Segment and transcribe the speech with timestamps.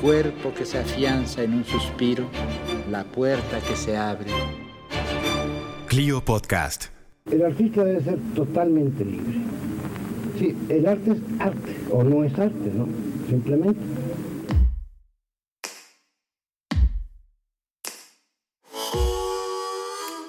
[0.00, 2.24] Cuerpo que se afianza en un suspiro,
[2.90, 4.30] la puerta que se abre.
[5.86, 6.86] Clio Podcast.
[7.30, 9.40] El artista debe ser totalmente libre.
[10.38, 12.88] Sí, el arte es arte, o no es arte, ¿no?
[13.28, 13.80] Simplemente.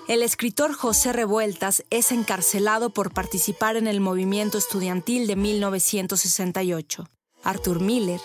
[0.10, 7.06] El escritor José Revueltas es encarcelado por participar en el movimiento estudiantil de 1968.
[7.44, 8.20] Arthur Miller,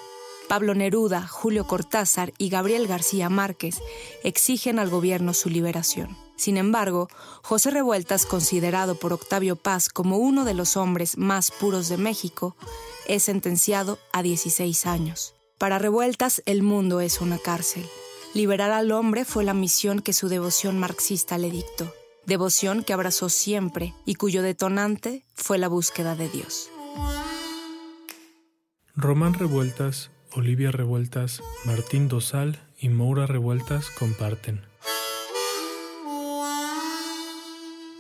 [0.48, 3.80] Pablo Neruda, Julio Cortázar y Gabriel García Márquez
[4.22, 6.16] exigen al gobierno su liberación.
[6.36, 7.08] Sin embargo,
[7.42, 12.56] José Revueltas, considerado por Octavio Paz como uno de los hombres más puros de México,
[13.08, 15.34] es sentenciado a 16 años.
[15.58, 17.86] Para Revueltas, el mundo es una cárcel.
[18.34, 21.91] Liberar al hombre fue la misión que su devoción marxista le dictó,
[22.27, 26.70] devoción que abrazó siempre y cuyo detonante fue la búsqueda de Dios.
[28.94, 34.60] Román Revueltas, Olivia Revueltas, Martín Dosal y Moura Revueltas comparten.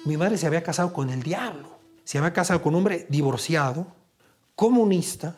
[0.04, 1.78] Mi madre se había casado con el diablo.
[2.04, 3.86] Se había casado con un hombre divorciado,
[4.54, 5.34] comunista,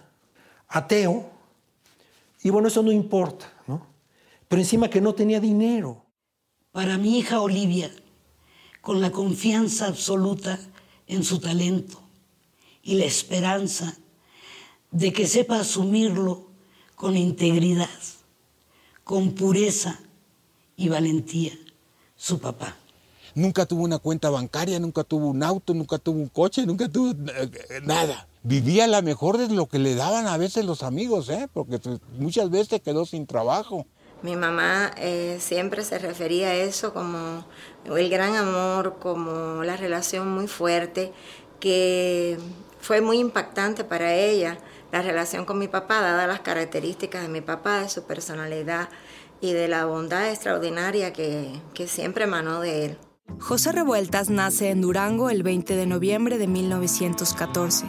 [0.66, 1.30] ateo.
[2.42, 3.86] Y bueno, eso no importa, ¿no?
[4.48, 6.04] Pero encima que no tenía dinero.
[6.72, 7.92] Para mi hija Olivia,
[8.80, 10.58] con la confianza absoluta
[11.06, 12.02] en su talento
[12.82, 13.96] y la esperanza
[14.90, 16.47] de que sepa asumirlo
[16.98, 17.88] con integridad,
[19.04, 20.00] con pureza
[20.76, 21.52] y valentía,
[22.16, 22.76] su papá.
[23.34, 27.12] Nunca tuvo una cuenta bancaria, nunca tuvo un auto, nunca tuvo un coche, nunca tuvo
[27.12, 27.50] eh,
[27.84, 28.26] nada.
[28.42, 31.48] Vivía la mejor de lo que le daban a veces los amigos, ¿eh?
[31.52, 31.80] porque
[32.18, 33.86] muchas veces quedó sin trabajo.
[34.22, 37.44] Mi mamá eh, siempre se refería a eso como
[37.84, 41.12] el gran amor, como la relación muy fuerte,
[41.60, 42.38] que
[42.88, 44.56] fue muy impactante para ella,
[44.92, 48.88] la relación con mi papá, dadas las características de mi papá, de su personalidad
[49.42, 52.98] y de la bondad extraordinaria que, que siempre emanó de él.
[53.40, 57.84] José Revueltas nace en Durango el 20 de noviembre de 1914.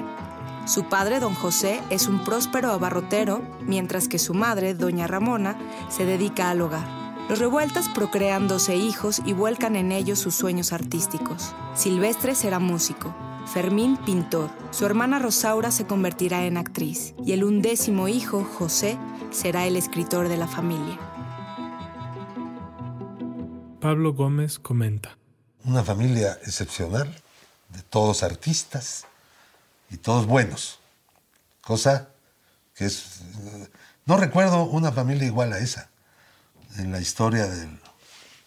[0.67, 6.05] Su padre, don José, es un próspero abarrotero, mientras que su madre, doña Ramona, se
[6.05, 6.85] dedica al hogar.
[7.29, 11.53] Los Revueltas procrean 12 hijos y vuelcan en ellos sus sueños artísticos.
[11.73, 13.15] Silvestre será músico,
[13.53, 18.95] Fermín pintor, su hermana Rosaura se convertirá en actriz y el undécimo hijo, José,
[19.31, 20.99] será el escritor de la familia.
[23.81, 25.17] Pablo Gómez comenta.
[25.63, 27.11] Una familia excepcional,
[27.69, 29.05] de todos artistas
[29.89, 30.79] y todos buenos.
[31.61, 32.09] Cosa
[32.75, 33.21] que es...
[34.05, 35.89] No recuerdo una familia igual a esa
[36.77, 37.79] en la historia del,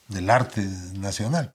[0.06, 0.62] del arte
[0.94, 1.52] nacional.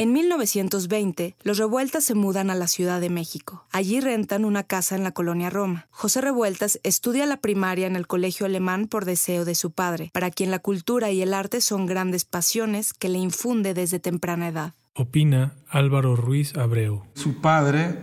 [0.00, 3.66] En 1920, los Revueltas se mudan a la Ciudad de México.
[3.70, 5.88] Allí rentan una casa en la colonia Roma.
[5.90, 10.30] José Revueltas estudia la primaria en el colegio alemán por deseo de su padre, para
[10.30, 14.72] quien la cultura y el arte son grandes pasiones que le infunde desde temprana edad.
[14.94, 17.02] Opina Álvaro Ruiz Abreu.
[17.12, 17.98] Su padre,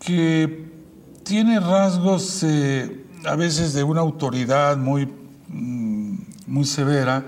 [0.00, 0.64] que
[1.22, 5.06] tiene rasgos eh, a veces de una autoridad muy,
[5.46, 7.24] mm, muy severa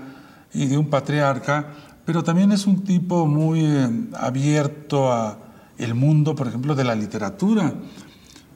[0.53, 1.73] y de un patriarca,
[2.05, 5.39] pero también es un tipo muy eh, abierto a
[5.77, 7.73] el mundo, por ejemplo, de la literatura.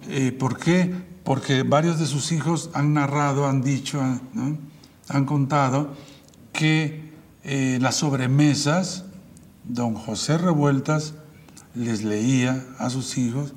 [0.10, 0.94] Eh, ¿Por qué?
[1.24, 5.94] Porque varios de sus hijos han narrado, han dicho, han contado
[6.54, 7.12] que
[7.44, 9.06] eh, las sobremesas,
[9.64, 11.14] don José Revueltas
[11.76, 13.54] les leía a sus hijos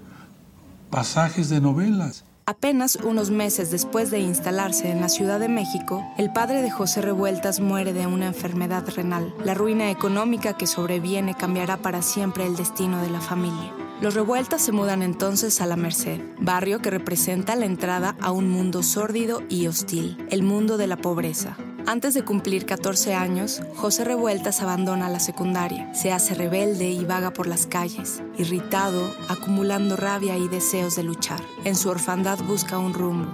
[0.90, 2.24] pasajes de novelas.
[2.50, 7.00] Apenas unos meses después de instalarse en la Ciudad de México, el padre de José
[7.00, 9.32] Revueltas muere de una enfermedad renal.
[9.44, 13.72] La ruina económica que sobreviene cambiará para siempre el destino de la familia.
[14.00, 18.50] Los Revueltas se mudan entonces a La Merced, barrio que representa la entrada a un
[18.50, 21.56] mundo sórdido y hostil, el mundo de la pobreza.
[21.86, 27.32] Antes de cumplir 14 años, José Revueltas abandona la secundaria, se hace rebelde y vaga
[27.32, 31.40] por las calles, irritado, acumulando rabia y deseos de luchar.
[31.64, 33.30] En su orfandad busca un rumbo,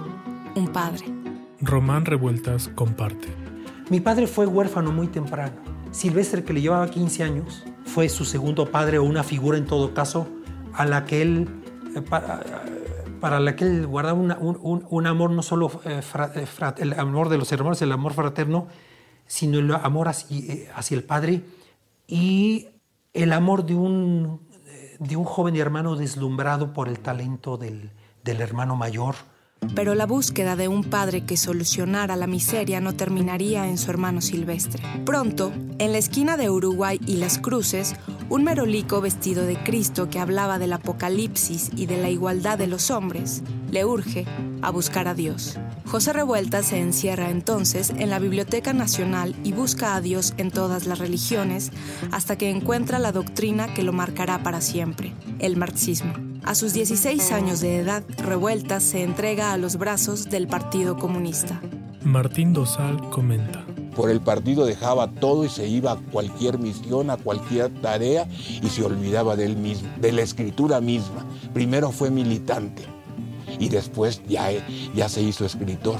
[0.55, 1.05] un padre.
[1.61, 3.27] Román Revueltas comparte.
[3.89, 5.55] Mi padre fue huérfano muy temprano.
[5.91, 9.93] Silvestre, que le llevaba 15 años, fue su segundo padre o una figura en todo
[9.93, 10.27] caso
[10.73, 11.47] a la que él,
[11.95, 12.01] eh,
[13.19, 14.31] para, la que él guardaba un,
[14.89, 16.01] un- amor no solo eh,
[16.35, 16.45] eh,
[16.77, 18.67] el amor de los hermanos, el amor fraterno,
[19.25, 21.41] sino el amor hacia, eh, hacia el padre
[22.07, 22.67] y
[23.13, 24.41] el amor de un,
[24.99, 27.91] de un joven hermano deslumbrado por el talento del,
[28.23, 29.15] del hermano mayor.
[29.75, 34.21] Pero la búsqueda de un padre que solucionara la miseria no terminaría en su hermano
[34.21, 34.83] Silvestre.
[35.05, 37.95] Pronto, en la esquina de Uruguay y Las Cruces,
[38.29, 42.91] un merolico vestido de Cristo que hablaba del apocalipsis y de la igualdad de los
[42.91, 44.25] hombres, le urge
[44.61, 45.57] a buscar a Dios.
[45.85, 50.85] José Revuelta se encierra entonces en la Biblioteca Nacional y busca a Dios en todas
[50.85, 51.71] las religiones
[52.11, 56.26] hasta que encuentra la doctrina que lo marcará para siempre, el marxismo.
[56.47, 61.59] A sus 16 años de edad, Revueltas se entrega a los brazos del Partido Comunista.
[62.05, 63.65] Martín Dosal comenta.
[63.93, 68.65] Por el partido dejaba todo y se iba a cualquier misión, a cualquier tarea y
[68.69, 71.25] se olvidaba de él mismo, de la escritura misma.
[71.53, 72.83] Primero fue militante
[73.59, 74.47] y después ya,
[74.95, 75.97] ya se hizo escritor.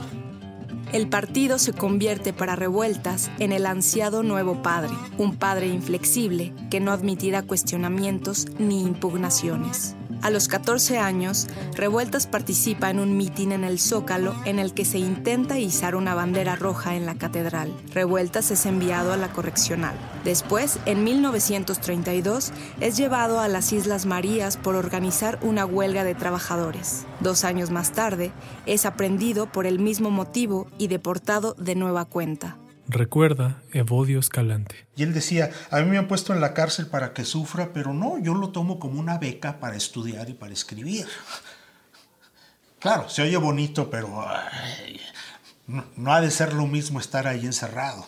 [0.93, 6.79] El partido se convierte para Revueltas en el ansiado nuevo padre, un padre inflexible que
[6.79, 9.97] no admitirá cuestionamientos ni impugnaciones.
[10.21, 14.83] A los 14 años, Revueltas participa en un mitin en el Zócalo en el que
[14.83, 17.71] se intenta izar una bandera roja en la catedral.
[17.93, 19.95] Revueltas es enviado a la correccional.
[20.23, 27.05] Después, en 1932, es llevado a las Islas Marías por organizar una huelga de trabajadores.
[27.19, 28.31] Dos años más tarde,
[28.65, 32.57] es aprendido por el mismo motivo y deportado de nueva cuenta.
[32.89, 34.87] Recuerda Evodio Escalante.
[34.95, 37.93] Y él decía, a mí me han puesto en la cárcel para que sufra, pero
[37.93, 41.05] no, yo lo tomo como una beca para estudiar y para escribir.
[42.79, 45.01] Claro, se oye bonito, pero ay,
[45.65, 48.05] no, no ha de ser lo mismo estar ahí encerrado.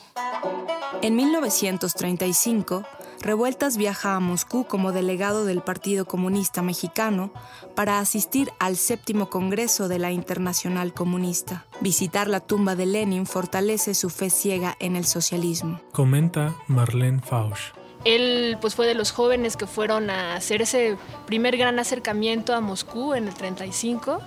[1.01, 2.85] En 1935,
[3.21, 7.31] Revueltas viaja a Moscú como delegado del Partido Comunista Mexicano
[7.75, 11.66] para asistir al séptimo Congreso de la Internacional Comunista.
[11.81, 15.81] Visitar la tumba de Lenin fortalece su fe ciega en el socialismo.
[15.92, 17.74] Comenta Marlene Fausch.
[18.06, 22.62] Él pues fue de los jóvenes que fueron a hacer ese primer gran acercamiento a
[22.62, 24.22] Moscú en el 35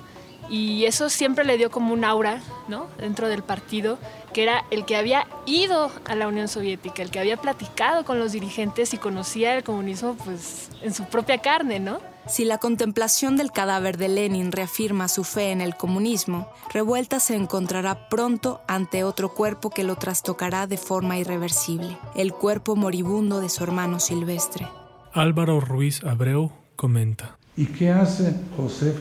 [0.48, 2.86] y eso siempre le dio como un aura, ¿no?
[2.98, 3.98] Dentro del partido,
[4.32, 8.18] que era el que había ido a la Unión Soviética, el que había platicado con
[8.18, 12.00] los dirigentes y conocía el comunismo pues en su propia carne, ¿no?
[12.26, 17.34] Si la contemplación del cadáver de Lenin reafirma su fe en el comunismo, Revuelta se
[17.34, 23.48] encontrará pronto ante otro cuerpo que lo trastocará de forma irreversible, el cuerpo moribundo de
[23.48, 24.68] su hermano Silvestre.
[25.12, 27.38] Álvaro Ruiz Abreu comenta.
[27.56, 28.92] ¿Y qué hace José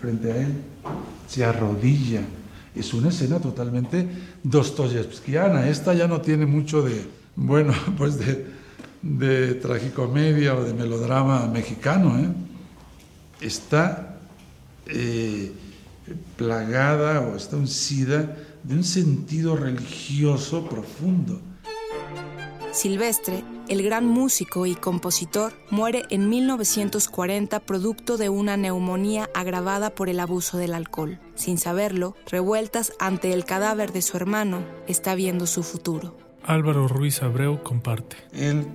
[0.00, 0.52] frente, a él?
[1.26, 2.20] Se arrodilla.
[2.74, 4.06] Es una escena totalmente
[4.42, 5.68] dostoyevskiana.
[5.68, 7.06] Esta ya no tiene mucho de,
[7.36, 8.46] bueno, pues de,
[9.00, 12.18] de tragicomedia o de melodrama mexicano.
[12.18, 12.28] ¿eh?
[13.40, 14.18] Está
[14.86, 15.52] eh,
[16.36, 21.40] plagada o está uncida de un sentido religioso profundo.
[22.74, 30.08] Silvestre, el gran músico y compositor, muere en 1940 producto de una neumonía agravada por
[30.08, 31.20] el abuso del alcohol.
[31.36, 36.16] Sin saberlo, revueltas ante el cadáver de su hermano, está viendo su futuro.
[36.42, 38.16] Álvaro Ruiz Abreu comparte.
[38.32, 38.66] Él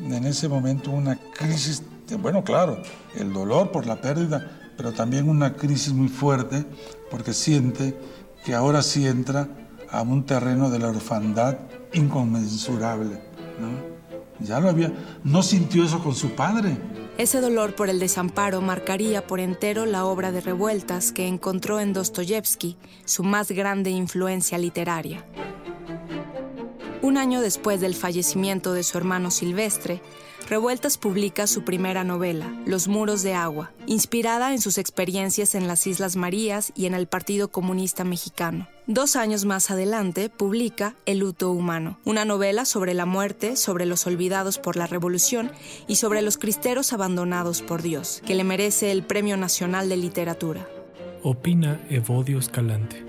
[0.00, 2.82] en ese momento una crisis, de, bueno, claro,
[3.16, 6.64] el dolor por la pérdida, pero también una crisis muy fuerte
[7.10, 7.98] porque siente
[8.46, 9.46] que ahora sí entra
[9.90, 11.58] a un terreno de la orfandad
[11.92, 13.31] inconmensurable.
[13.58, 13.92] ¿No?
[14.40, 14.92] Ya lo había,
[15.24, 16.76] no sintió eso con su padre.
[17.18, 21.92] Ese dolor por el desamparo marcaría por entero la obra de revueltas que encontró en
[21.92, 25.24] Dostoyevsky, su más grande influencia literaria.
[27.02, 30.00] Un año después del fallecimiento de su hermano Silvestre,
[30.52, 35.86] Revueltas publica su primera novela, Los muros de agua, inspirada en sus experiencias en las
[35.86, 38.68] Islas Marías y en el Partido Comunista Mexicano.
[38.86, 44.06] Dos años más adelante publica El luto humano, una novela sobre la muerte, sobre los
[44.06, 45.50] olvidados por la revolución
[45.88, 50.68] y sobre los cristeros abandonados por Dios, que le merece el Premio Nacional de Literatura.
[51.22, 53.02] Opina Evodio Escalante.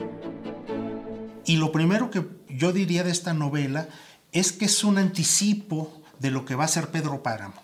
[1.45, 3.89] Y lo primero que yo diría de esta novela
[4.31, 7.61] es que es un anticipo de lo que va a ser Pedro Páramo.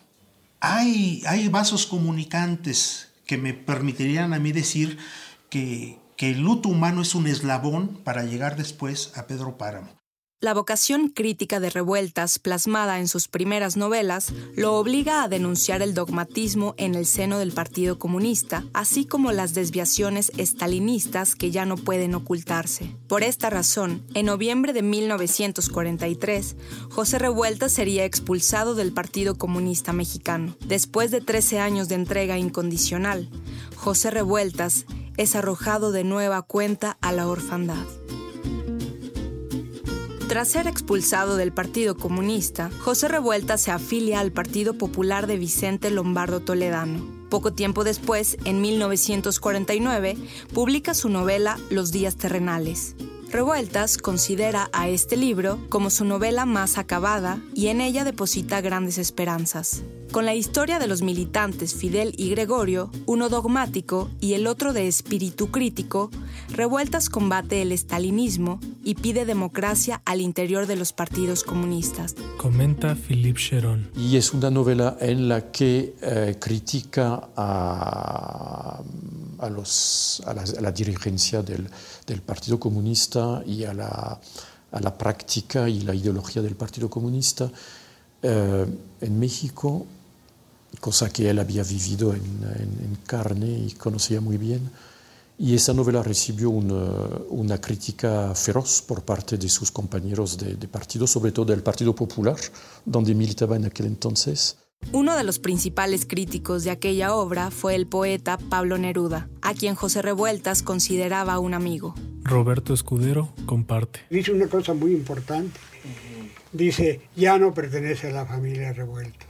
[0.59, 4.97] Hay, hay vasos comunicantes que me permitirían a mí decir
[5.49, 9.98] que, que el luto humano es un eslabón para llegar después a Pedro Páramo.
[10.41, 15.93] La vocación crítica de revueltas plasmada en sus primeras novelas lo obliga a denunciar el
[15.93, 21.75] dogmatismo en el seno del Partido Comunista, así como las desviaciones estalinistas que ya no
[21.75, 22.95] pueden ocultarse.
[23.09, 26.55] Por esta razón, en noviembre de 1943,
[26.89, 30.55] José Revueltas sería expulsado del Partido Comunista Mexicano.
[30.65, 33.29] Después de 13 años de entrega incondicional,
[33.75, 34.85] José Revueltas
[35.17, 37.85] es arrojado de nueva cuenta a la orfandad.
[40.29, 45.89] Tras ser expulsado del Partido Comunista, José Revuelta se afilia al Partido Popular de Vicente
[45.89, 47.03] Lombardo Toledano.
[47.31, 50.17] Poco tiempo después, en 1949,
[50.53, 52.95] publica su novela Los días terrenales.
[53.31, 58.97] Revueltas considera a este libro como su novela más acabada y en ella deposita grandes
[58.97, 59.83] esperanzas.
[60.11, 64.87] Con la historia de los militantes Fidel y Gregorio, uno dogmático y el otro de
[64.87, 66.09] espíritu crítico,
[66.49, 72.15] Revueltas combate el estalinismo y pide democracia al interior de los partidos comunistas.
[72.37, 73.91] Comenta Philippe Cheron.
[73.95, 78.81] Y es una novela en la que eh, critica a,
[79.39, 81.69] a, los, a, la, a la, dirigencia del,
[82.05, 84.19] del, Partido Comunista y a la,
[84.71, 87.49] a la, práctica y la ideología del Partido Comunista.
[88.21, 88.65] Eh,
[89.01, 89.85] en México
[90.79, 94.69] cosa que él había vivido en, en, en, carne y conocía muy bien.
[95.37, 96.91] Y esa novela recibió una,
[97.29, 101.95] una crítica feroz por parte de sus compañeros de, de, partido, sobre todo del Partido
[101.95, 102.37] Popular,
[102.85, 104.57] donde militaba en aquel entonces.
[104.91, 109.75] Uno de los principales críticos de aquella obra fue el poeta Pablo Neruda, a quien
[109.75, 111.93] José Revueltas consideraba un amigo.
[112.23, 113.99] Roberto Escudero comparte.
[114.09, 115.59] Dice una cosa muy importante.
[116.51, 119.29] Dice, ya no pertenece a la familia Revueltas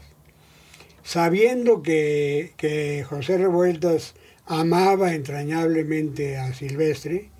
[1.03, 4.13] sabiendo que, que, José Revueltas
[4.46, 7.32] amaba entrañablemente a Silvestre,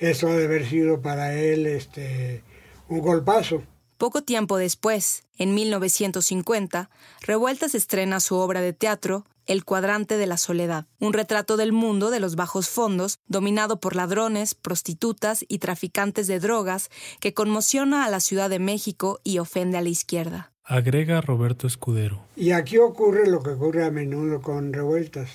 [0.00, 2.42] eso ha de haber sido para él este,
[2.88, 3.62] un golpazo.
[3.96, 10.36] Poco tiempo después, en 1950, Revueltas estrena su obra de teatro El cuadrante de la
[10.36, 16.26] soledad, un retrato del mundo de los bajos fondos, dominado por ladrones, prostitutas y traficantes
[16.26, 20.50] de drogas, que conmociona a la Ciudad de México y ofende a la izquierda.
[20.64, 22.24] Agrega Roberto Escudero.
[22.36, 25.28] Y aquí ocurre lo que ocurre a menudo con revueltas.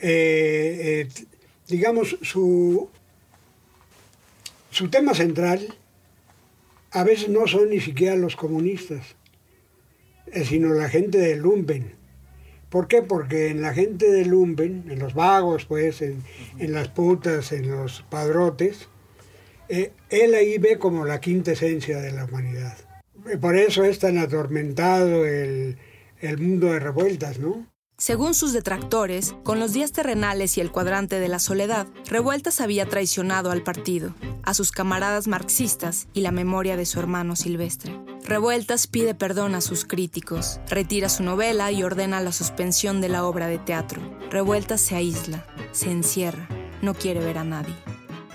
[0.00, 1.26] Eh, eh,
[1.68, 2.90] digamos, su,
[4.70, 5.74] su tema central
[6.96, 9.16] a veces no son ni siquiera los comunistas,
[10.32, 11.92] eh, sino la gente de Lumpen.
[12.68, 13.02] ¿Por qué?
[13.02, 16.22] Porque en la gente de Lumpen, en los vagos, pues, en,
[16.58, 18.88] en las putas, en los padrotes,
[19.68, 22.76] eh, él ahí ve como la quinta esencia de la humanidad
[23.40, 25.76] por eso es tan atormentado el,
[26.20, 27.66] el mundo de revueltas, ¿no?
[27.98, 32.86] Según sus detractores, con los días terrenales y el cuadrante de la soledad, Revueltas había
[32.86, 37.98] traicionado al partido, a sus camaradas marxistas y la memoria de su hermano Silvestre.
[38.22, 43.24] Revueltas pide perdón a sus críticos, retira su novela y ordena la suspensión de la
[43.24, 44.02] obra de teatro.
[44.30, 46.48] Revueltas se aísla, se encierra,
[46.82, 47.74] no quiere ver a nadie.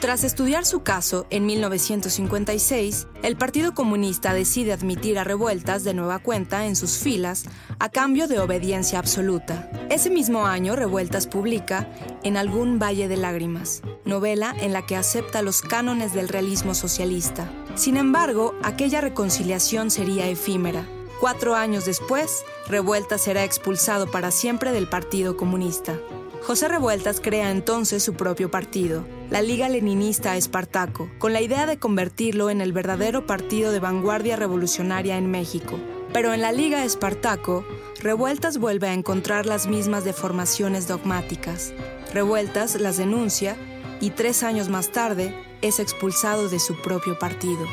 [0.01, 6.17] Tras estudiar su caso, en 1956, el Partido Comunista decide admitir a Revueltas de nueva
[6.17, 7.45] cuenta en sus filas
[7.77, 9.69] a cambio de obediencia absoluta.
[9.91, 11.87] Ese mismo año, Revueltas publica
[12.23, 17.47] En algún valle de lágrimas, novela en la que acepta los cánones del realismo socialista.
[17.75, 20.83] Sin embargo, aquella reconciliación sería efímera.
[21.19, 25.99] Cuatro años después, Revueltas será expulsado para siempre del Partido Comunista.
[26.43, 31.77] José Revueltas crea entonces su propio partido, la Liga Leninista Espartaco, con la idea de
[31.77, 35.79] convertirlo en el verdadero partido de vanguardia revolucionaria en México.
[36.11, 37.63] Pero en la Liga Espartaco,
[38.01, 41.73] Revueltas vuelve a encontrar las mismas deformaciones dogmáticas.
[42.11, 43.55] Revueltas las denuncia
[44.01, 47.65] y tres años más tarde es expulsado de su propio partido.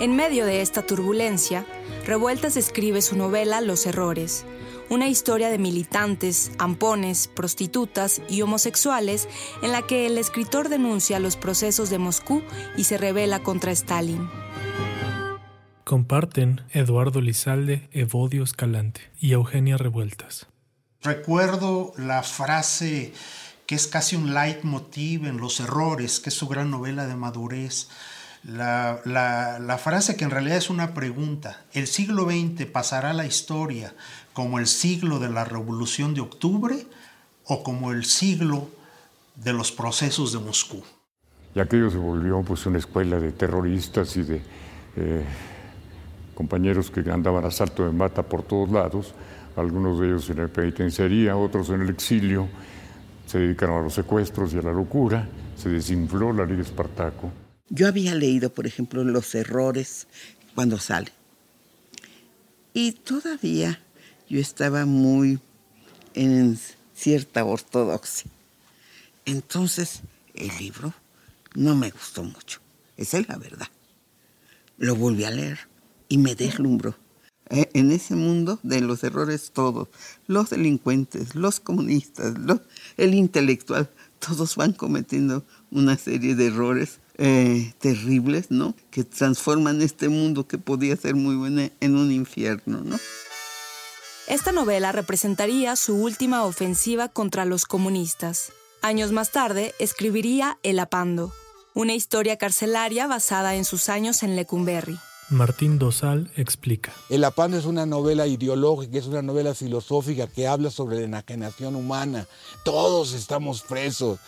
[0.00, 1.64] En medio de esta turbulencia,
[2.04, 4.44] Revueltas escribe su novela Los Errores,
[4.90, 9.28] una historia de militantes, ampones, prostitutas y homosexuales
[9.62, 12.42] en la que el escritor denuncia los procesos de Moscú
[12.76, 14.28] y se revela contra Stalin.
[15.84, 20.46] Comparten Eduardo Lizalde, Evodio Escalante y Eugenia Revueltas.
[21.02, 23.12] Recuerdo la frase
[23.66, 27.88] que es casi un leitmotiv en Los Errores, que es su gran novela de madurez.
[28.42, 31.64] La, la, la, frase que en realidad es una pregunta.
[31.72, 33.94] ¿El siglo XX pasará a la historia
[34.38, 36.86] como el siglo de la Revolución de Octubre
[37.46, 38.68] o como el siglo
[39.34, 40.80] de los procesos de Moscú?
[41.56, 44.40] Y aquello se volvió pues una escuela de terroristas y de
[44.94, 45.24] eh,
[46.36, 49.12] compañeros que andaban a salto de mata por todos lados,
[49.56, 52.46] algunos de ellos en la penitenciaría, otros en el exilio,
[53.26, 57.32] se dedicaron a los secuestros y a la locura, se desinfló la Liga Espartaco.
[57.70, 60.06] Yo había leído, por ejemplo, Los errores
[60.54, 61.10] cuando sale.
[62.72, 63.80] Y todavía
[64.28, 65.40] yo estaba muy
[66.14, 66.58] en
[66.94, 68.30] cierta ortodoxia.
[69.24, 70.00] Entonces,
[70.34, 70.92] el libro
[71.54, 72.60] no me gustó mucho.
[72.96, 73.68] Esa es la verdad.
[74.76, 75.58] Lo volví a leer
[76.08, 76.96] y me deslumbró.
[77.50, 79.88] Eh, en ese mundo de los errores todos,
[80.26, 82.34] los delincuentes, los comunistas,
[82.98, 88.74] el intelectual, todos van cometiendo una serie de errores eh, terribles, ¿no?
[88.90, 92.98] Que transforman este mundo que podía ser muy bueno en un infierno, ¿no?
[94.28, 98.52] Esta novela representaría su última ofensiva contra los comunistas.
[98.82, 101.32] Años más tarde escribiría El Apando,
[101.74, 104.98] una historia carcelaria basada en sus años en Lecumberri.
[105.30, 106.92] Martín Dosal explica.
[107.08, 111.74] El Apando es una novela ideológica, es una novela filosófica que habla sobre la enajenación
[111.74, 112.26] humana.
[112.66, 114.18] Todos estamos presos,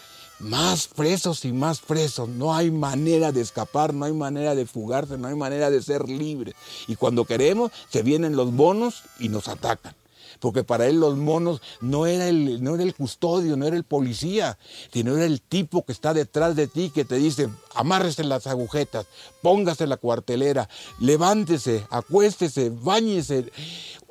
[0.41, 2.29] más presos y más presos.
[2.29, 6.09] No hay manera de escapar, no hay manera de fugarse, no hay manera de ser
[6.09, 6.55] libre.
[6.89, 9.95] Y cuando queremos, se vienen los bonos y nos atacan
[10.41, 13.85] porque para él los monos no era el, no era el custodio, no era el
[13.85, 14.59] policía,
[14.93, 19.07] sino era el tipo que está detrás de ti que te dice, amárrese las agujetas,
[19.43, 20.69] póngase la cuartelera,
[20.99, 23.53] levántese, acuéstese, báñese.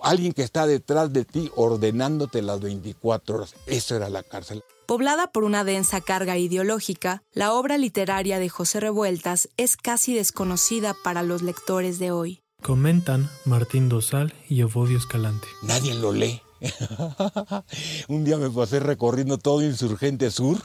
[0.01, 3.55] Alguien que está detrás de ti ordenándote las 24 horas.
[3.65, 4.63] Eso era la cárcel.
[4.85, 10.95] Poblada por una densa carga ideológica, la obra literaria de José Revueltas es casi desconocida
[11.03, 12.41] para los lectores de hoy.
[12.61, 15.47] Comentan Martín Dosal y Evodio Escalante.
[15.63, 16.41] Nadie lo lee.
[18.09, 20.57] Un día me pasé recorriendo todo Insurgente Sur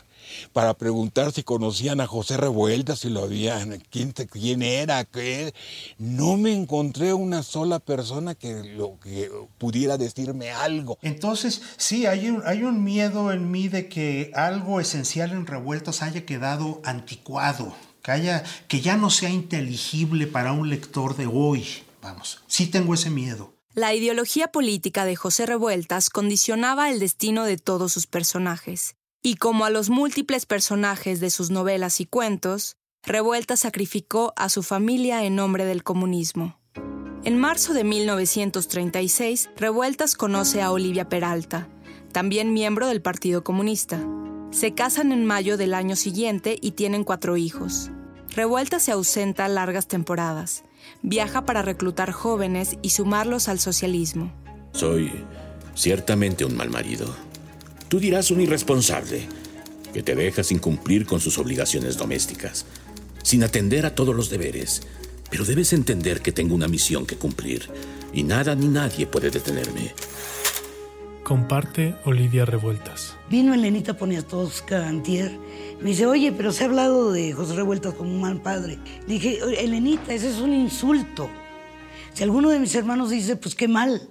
[0.52, 5.54] para preguntar si conocían a José Revuelta, si lo habían, quién, quién era, qué.
[5.98, 10.98] No me encontré una sola persona que, lo, que pudiera decirme algo.
[11.00, 16.02] Entonces, sí, hay un, hay un miedo en mí de que algo esencial en Revueltas
[16.02, 17.72] haya quedado anticuado
[18.04, 21.66] que, que ya no sea inteligible para un lector de hoy.
[22.02, 23.54] Vamos, sí tengo ese miedo.
[23.72, 29.64] La ideología política de José Revueltas condicionaba el destino de todos sus personajes, y como
[29.64, 35.34] a los múltiples personajes de sus novelas y cuentos, Revueltas sacrificó a su familia en
[35.34, 36.60] nombre del comunismo.
[37.24, 41.68] En marzo de 1936, Revueltas conoce a Olivia Peralta,
[42.12, 43.98] también miembro del Partido Comunista.
[44.50, 47.90] Se casan en mayo del año siguiente y tienen cuatro hijos.
[48.34, 50.64] Revuelta se ausenta largas temporadas.
[51.02, 54.32] Viaja para reclutar jóvenes y sumarlos al socialismo.
[54.72, 55.12] Soy
[55.76, 57.14] ciertamente un mal marido.
[57.88, 59.28] Tú dirás un irresponsable,
[59.92, 62.66] que te deja sin cumplir con sus obligaciones domésticas,
[63.22, 64.82] sin atender a todos los deberes.
[65.30, 67.70] Pero debes entender que tengo una misión que cumplir
[68.12, 69.94] y nada ni nadie puede detenerme.
[71.24, 73.16] Comparte Olivia Revueltas.
[73.30, 75.32] Vino Elenita Poniatowska antier.
[75.80, 78.78] Me dice, oye, pero se ha hablado de José Revueltas como un mal padre.
[79.06, 81.30] dije, Elenita, ese es un insulto.
[82.12, 84.06] Si alguno de mis hermanos dice, pues qué mal.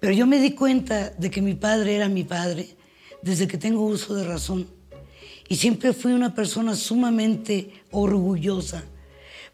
[0.00, 2.76] Pero yo me di cuenta de que mi padre era mi padre
[3.22, 4.66] desde que tengo uso de razón.
[5.48, 8.82] Y siempre fui una persona sumamente orgullosa,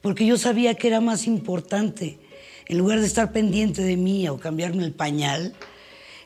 [0.00, 2.18] porque yo sabía que era más importante,
[2.66, 5.54] en lugar de estar pendiente de mí o cambiarme el pañal,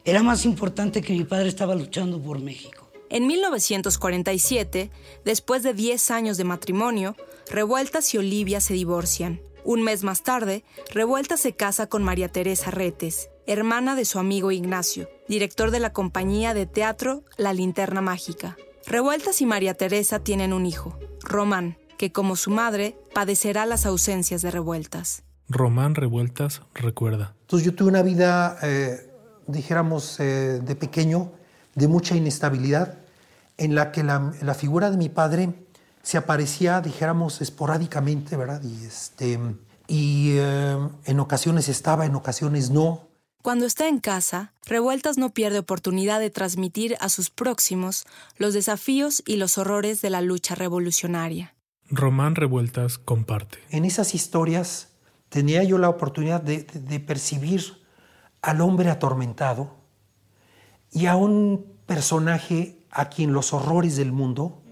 [0.06, 2.88] era más importante que mi padre estaba luchando por México.
[3.10, 4.90] En 1947,
[5.24, 7.16] después de 10 años de matrimonio,
[7.50, 9.40] Revueltas y Olivia se divorcian.
[9.64, 10.64] Un mes más tarde,
[10.94, 15.92] Revueltas se casa con María Teresa Retes, hermana de su amigo Ignacio, director de la
[15.92, 18.56] compañía de teatro La Linterna Mágica.
[18.86, 24.40] Revueltas y María Teresa tienen un hijo, Román, que como su madre padecerá las ausencias
[24.42, 25.24] de Revueltas.
[25.48, 27.34] Román Revueltas recuerda.
[27.40, 29.15] Entonces yo tuve una vida eh,
[29.46, 31.32] dijéramos, eh, de pequeño,
[31.74, 32.98] de mucha inestabilidad,
[33.58, 35.54] en la que la, figura de mi padre
[36.02, 38.62] se aparecía, dijéramos, esporádicamente, ¿verdad?
[38.62, 39.38] Y, este,
[39.88, 43.08] y eh, en ocasiones estaba, en ocasiones no.
[43.42, 48.04] Cuando está en casa, Revueltas no pierde oportunidad de transmitir a sus próximos
[48.36, 51.54] los desafíos y los horrores de la lucha revolucionaria.
[51.88, 53.58] Román Revueltas comparte.
[53.70, 54.88] En esas historias
[55.28, 57.85] tenía yo la oportunidad de, de percibir
[58.46, 59.74] al hombre atormentado
[60.92, 64.62] y a un personaje a quien los horrores del mundo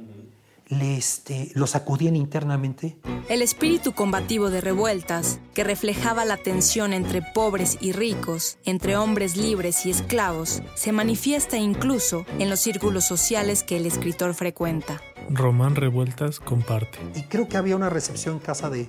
[0.69, 2.97] le este, lo sacudían internamente.
[3.29, 9.37] El espíritu combativo de revueltas, que reflejaba la tensión entre pobres y ricos, entre hombres
[9.37, 15.03] libres y esclavos, se manifiesta incluso en los círculos sociales que el escritor frecuenta.
[15.29, 16.99] Román Revueltas comparte.
[17.17, 18.89] Y creo que había una recepción en casa de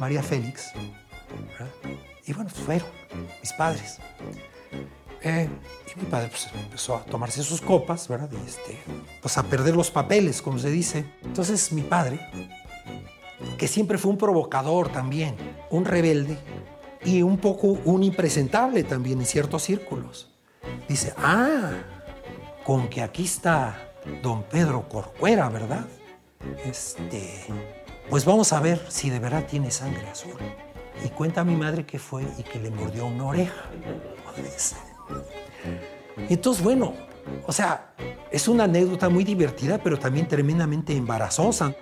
[0.00, 0.72] María Félix.
[2.30, 2.88] Y bueno, fueron
[3.40, 3.98] mis padres.
[5.22, 5.48] Eh,
[5.94, 8.30] y mi padre pues, empezó a tomarse sus copas, ¿verdad?
[8.32, 8.78] Y este,
[9.20, 11.04] pues a perder los papeles, como se dice.
[11.22, 12.20] Entonces mi padre
[13.60, 15.34] porque siempre fue un provocador también,
[15.70, 16.38] un rebelde
[17.04, 20.30] y un poco un impresentable también en ciertos círculos.
[20.88, 21.72] Dice, ah,
[22.64, 25.86] con que aquí está don Pedro Corcuera, ¿verdad?
[26.64, 27.44] Este,
[28.08, 30.38] pues vamos a ver si de verdad tiene sangre azul.
[31.04, 33.70] Y cuenta a mi madre que fue y que le mordió una oreja.
[36.28, 36.94] Entonces, bueno,
[37.46, 37.94] o sea,
[38.30, 41.74] es una anécdota muy divertida, pero también tremendamente embarazosa.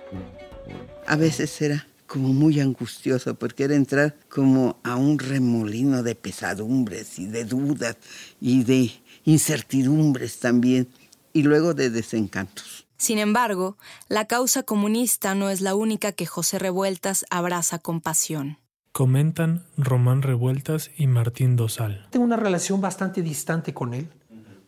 [1.05, 7.19] A veces era como muy angustioso porque era entrar como a un remolino de pesadumbres
[7.19, 7.97] y de dudas
[8.41, 8.91] y de
[9.25, 10.89] incertidumbres también
[11.33, 12.87] y luego de desencantos.
[12.97, 13.77] Sin embargo,
[14.09, 18.57] la causa comunista no es la única que José Revueltas abraza con pasión.
[18.99, 22.05] Comentan Román Revueltas y Martín Dosal.
[22.09, 24.09] Tengo una relación bastante distante con él,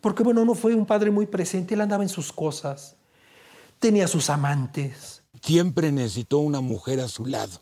[0.00, 2.96] porque bueno, no fue un padre muy presente, él andaba en sus cosas,
[3.78, 5.22] tenía sus amantes.
[5.42, 7.60] Siempre necesitó una mujer a su lado.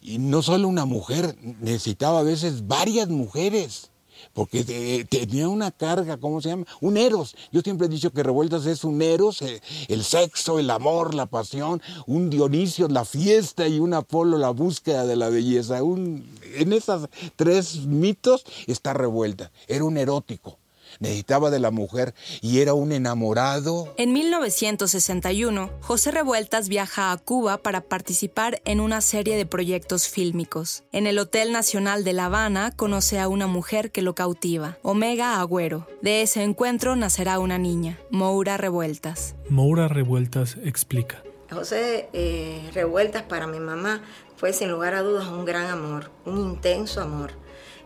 [0.00, 3.90] Y no solo una mujer, necesitaba a veces varias mujeres
[4.32, 6.66] porque tenía una carga, ¿cómo se llama?
[6.80, 7.36] Un eros.
[7.52, 11.26] Yo siempre he dicho que Revueltas es un eros, eh, el sexo, el amor, la
[11.26, 15.78] pasión, un Dionisio, la fiesta y un Apolo, la búsqueda de la belleza.
[15.78, 19.50] en esos tres mitos está Revuelta.
[19.68, 20.61] Era un erótico
[21.00, 23.92] necesitaba de la mujer y era un enamorado.
[23.96, 30.84] En 1961, José Revueltas viaja a Cuba para participar en una serie de proyectos fílmicos.
[30.92, 35.40] En el Hotel Nacional de La Habana conoce a una mujer que lo cautiva, Omega
[35.40, 35.86] Agüero.
[36.02, 39.34] De ese encuentro nacerá una niña, Moura Revueltas.
[39.48, 41.22] Moura Revueltas explica.
[41.50, 44.02] José eh, Revueltas para mi mamá
[44.36, 47.41] fue sin lugar a dudas un gran amor, un intenso amor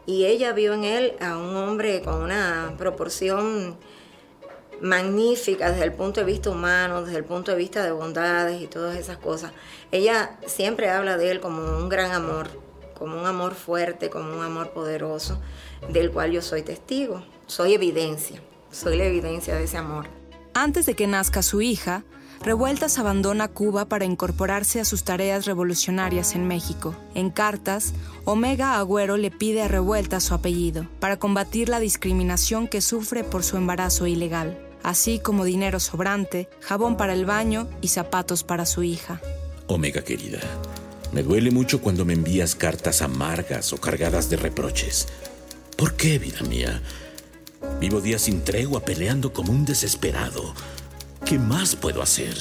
[0.06, 3.76] y ella vio en él a un hombre con una proporción
[4.80, 8.66] magnífica desde el punto de vista humano, desde el punto de vista de bondades y
[8.66, 9.52] todas esas cosas.
[9.90, 12.48] Ella siempre habla de él como un gran amor,
[12.98, 15.40] como un amor fuerte, como un amor poderoso,
[15.88, 18.40] del cual yo soy testigo, soy evidencia,
[18.70, 20.06] soy la evidencia de ese amor.
[20.54, 22.04] Antes de que nazca su hija,
[22.42, 26.94] Revueltas abandona Cuba para incorporarse a sus tareas revolucionarias en México.
[27.14, 27.92] En cartas,
[28.24, 33.42] Omega Agüero le pide a Revueltas su apellido, para combatir la discriminación que sufre por
[33.42, 38.82] su embarazo ilegal, así como dinero sobrante, jabón para el baño y zapatos para su
[38.82, 39.20] hija.
[39.66, 40.38] Omega querida,
[41.12, 45.08] me duele mucho cuando me envías cartas amargas o cargadas de reproches.
[45.76, 46.80] ¿Por qué, vida mía?
[47.80, 50.54] Vivo días sin tregua peleando como un desesperado
[51.24, 52.36] ¿Qué más puedo hacer?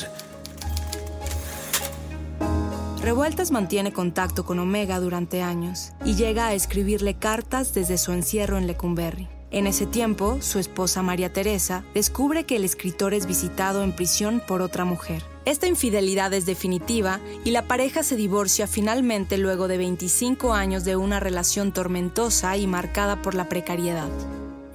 [3.02, 8.58] Revueltas mantiene contacto con Omega durante años y llega a escribirle cartas desde su encierro
[8.58, 9.28] en Lecumberri.
[9.52, 14.42] En ese tiempo, su esposa María Teresa descubre que el escritor es visitado en prisión
[14.46, 15.24] por otra mujer.
[15.46, 20.96] Esta infidelidad es definitiva y la pareja se divorcia finalmente luego de 25 años de
[20.96, 24.10] una relación tormentosa y marcada por la precariedad.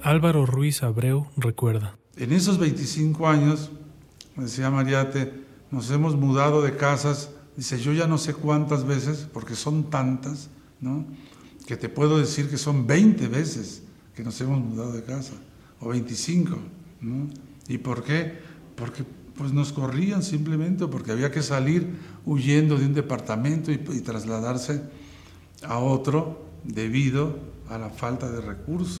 [0.01, 1.97] Álvaro Ruiz Abreu recuerda.
[2.15, 3.71] En esos 25 años
[4.35, 5.33] decía Mariate,
[5.71, 10.49] nos hemos mudado de casas, dice, yo ya no sé cuántas veces, porque son tantas,
[10.79, 11.05] ¿no?
[11.65, 13.83] Que te puedo decir que son 20 veces
[14.15, 15.33] que nos hemos mudado de casa,
[15.79, 16.57] o 25,
[17.01, 17.29] ¿no?
[17.67, 18.39] ¿Y por qué?
[18.75, 19.03] Porque
[19.35, 24.81] pues nos corrían simplemente, porque había que salir huyendo de un departamento y trasladarse
[25.63, 27.39] a otro debido
[27.69, 29.00] a la falta de recursos.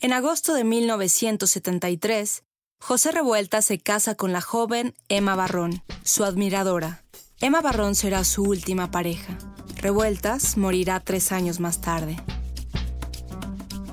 [0.00, 2.44] En agosto de 1973,
[2.80, 7.04] José Revuelta se casa con la joven Emma Barrón, su admiradora.
[7.40, 9.38] Emma Barrón será su última pareja.
[9.76, 12.16] Revueltas morirá tres años más tarde.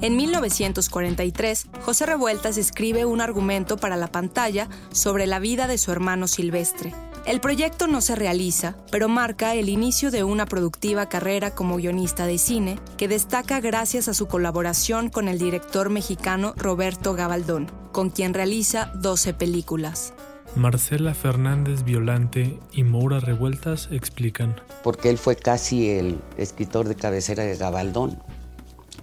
[0.02, 5.92] En 1943, José Revueltas escribe un argumento para la pantalla sobre la vida de su
[5.92, 6.94] hermano Silvestre,
[7.26, 12.26] el proyecto no se realiza, pero marca el inicio de una productiva carrera como guionista
[12.26, 18.10] de cine que destaca gracias a su colaboración con el director mexicano Roberto Gabaldón, con
[18.10, 20.14] quien realiza 12 películas.
[20.56, 24.56] Marcela Fernández Violante y Moura Revueltas explican.
[24.84, 28.20] Porque él fue casi el escritor de cabecera de Gabaldón,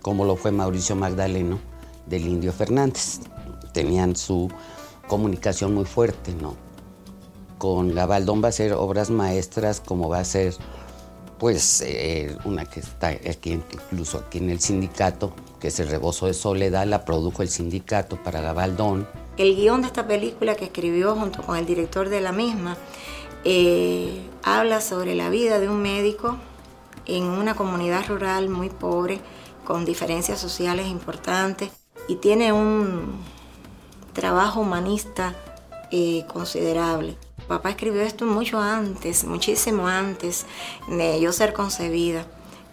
[0.03, 1.59] como lo fue Mauricio Magdaleno
[2.07, 3.21] del Indio Fernández.
[3.73, 4.51] Tenían su
[5.09, 6.70] comunicación muy fuerte, ¿no?
[7.61, 10.55] Con Gabaldón va a ser obras maestras como va a ser,
[11.39, 16.25] pues, eh, una que está aquí, incluso aquí en el sindicato, que es El Rebozo
[16.25, 19.07] de Soledad, la produjo el sindicato para Gabaldón.
[19.37, 22.79] El guion de esta película que escribió junto con el director de la misma
[23.45, 26.39] eh, habla sobre la vida de un médico
[27.05, 29.21] en una comunidad rural muy pobre,
[29.67, 31.69] con diferencias sociales importantes,
[32.09, 33.21] y tiene un
[34.15, 35.37] trabajo humanista
[35.91, 37.19] eh, considerable.
[37.51, 40.47] Papá escribió esto mucho antes, muchísimo antes
[40.87, 42.25] de yo ser concebida.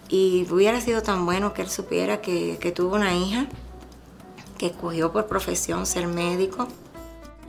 [0.08, 3.46] Y hubiera sido tan bueno que él supiera que, tuvo una hija
[4.56, 6.68] que escogió por profesión ser médico.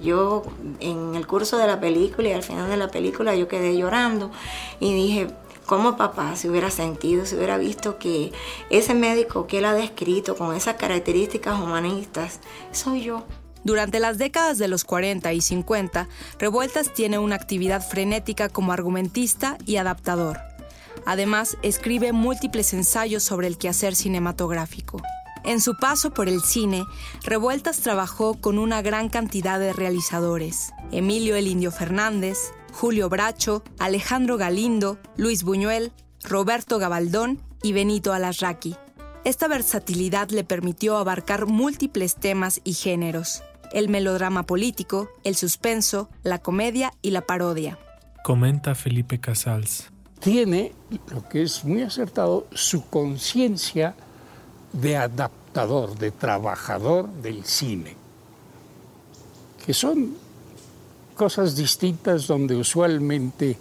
[0.01, 0.41] Yo
[0.79, 4.31] en el curso de la película y al final de la película yo quedé llorando
[4.79, 5.27] y dije,
[5.67, 8.31] ¿cómo papá se hubiera sentido, se hubiera visto que
[8.71, 12.39] ese médico que él ha descrito con esas características humanistas,
[12.71, 13.23] soy yo?
[13.63, 16.07] Durante las décadas de los 40 y 50,
[16.39, 20.39] Revueltas tiene una actividad frenética como argumentista y adaptador.
[21.05, 25.01] Además, escribe múltiples ensayos sobre el quehacer cinematográfico.
[25.45, 26.85] En su paso por el cine,
[27.23, 30.71] Revueltas trabajó con una gran cantidad de realizadores.
[30.91, 35.91] Emilio El Indio Fernández, Julio Bracho, Alejandro Galindo, Luis Buñuel,
[36.23, 38.75] Roberto Gabaldón y Benito Alasraqui.
[39.23, 43.43] Esta versatilidad le permitió abarcar múltiples temas y géneros,
[43.73, 47.77] el melodrama político, el suspenso, la comedia y la parodia.
[48.23, 49.89] Comenta Felipe Casals.
[50.19, 50.73] Tiene,
[51.09, 53.95] lo que es muy acertado, su conciencia
[54.73, 57.95] de adaptador, de trabajador del cine,
[59.65, 60.15] que son
[61.15, 63.57] cosas distintas donde usualmente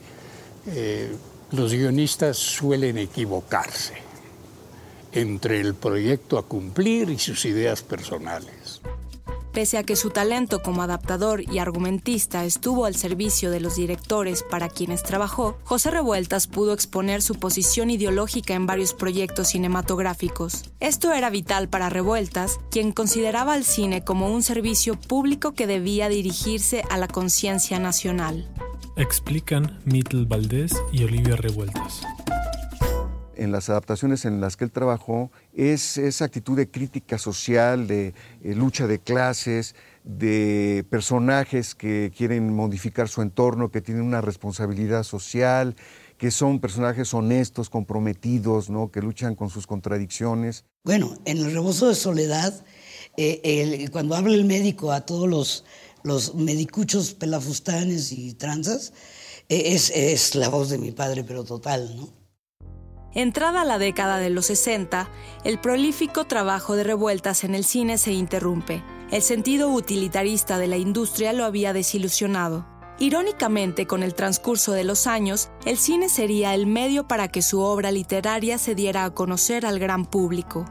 [0.66, 1.16] eh,
[1.52, 3.94] los guionistas suelen equivocarse
[5.12, 8.80] entre el proyecto a cumplir y sus ideas personales.
[9.58, 14.44] Pese a que su talento como adaptador y argumentista estuvo al servicio de los directores
[14.44, 20.70] para quienes trabajó, José Revueltas pudo exponer su posición ideológica en varios proyectos cinematográficos.
[20.78, 26.08] Esto era vital para Revueltas, quien consideraba al cine como un servicio público que debía
[26.08, 28.48] dirigirse a la conciencia nacional.
[28.94, 32.02] Explican Mittel Valdés y Olivia Revueltas
[33.38, 38.08] en las adaptaciones en las que él trabajó es esa actitud de crítica social, de
[38.42, 39.74] eh, lucha de clases,
[40.04, 45.76] de personajes que quieren modificar su entorno, que tienen una responsabilidad social,
[46.18, 48.90] que son personajes honestos, comprometidos, ¿no?
[48.90, 50.64] que luchan con sus contradicciones.
[50.84, 52.64] Bueno, en el rebozo de soledad,
[53.16, 58.92] eh, cuando habla el médico a todos los, medicuchos pelafustanes y tranzas,
[59.48, 62.17] eh, es la voz de mi padre, pero total, ¿no?
[63.18, 65.08] Entrada la década de los 60,
[65.42, 68.84] el prolífico trabajo de revueltas en el cine se interrumpe.
[69.10, 72.64] El sentido utilitarista de la industria lo había desilusionado.
[73.00, 77.58] Irónicamente, con el transcurso de los años, el cine sería el medio para que su
[77.58, 80.64] obra literaria se diera a conocer al gran público.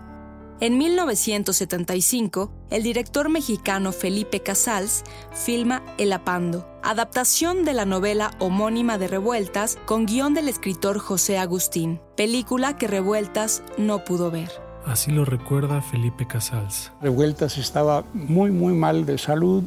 [0.59, 8.97] En 1975, el director mexicano Felipe Casals filma El Apando, adaptación de la novela homónima
[8.97, 14.49] de Revueltas con guion del escritor José Agustín, película que Revueltas no pudo ver.
[14.87, 16.91] Así lo recuerda Felipe Casals.
[17.03, 19.63] Revueltas estaba muy, muy mal de salud.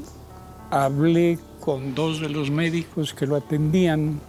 [0.70, 4.20] Hablé con dos de los médicos que lo atendían.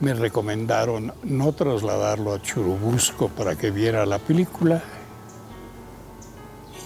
[0.00, 4.82] Me recomendaron no trasladarlo a Churubusco para que viera la película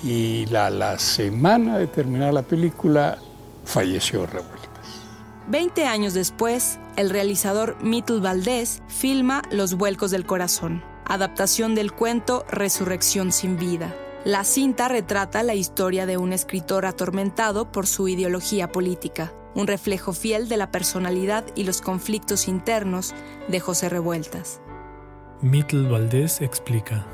[0.02, 3.18] y la, la semana de terminar la película
[3.64, 4.68] falleció Revueltas.
[5.48, 12.44] Veinte años después, el realizador Mittel Valdés filma Los Vuelcos del Corazón, adaptación del cuento
[12.50, 13.94] Resurrección sin vida.
[14.24, 20.12] La cinta retrata la historia de un escritor atormentado por su ideología política, un reflejo
[20.12, 23.14] fiel de la personalidad y los conflictos internos
[23.48, 24.60] de José Revueltas.
[25.40, 27.06] Mittel Valdés explica.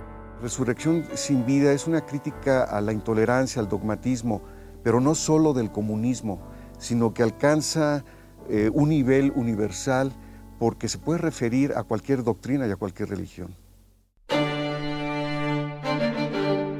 [0.44, 4.42] Resurrección sin vida es una crítica a la intolerancia, al dogmatismo,
[4.82, 6.38] pero no solo del comunismo,
[6.78, 8.04] sino que alcanza
[8.50, 10.12] eh, un nivel universal
[10.58, 13.56] porque se puede referir a cualquier doctrina y a cualquier religión.